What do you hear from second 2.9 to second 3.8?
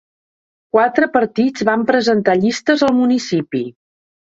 al municipi.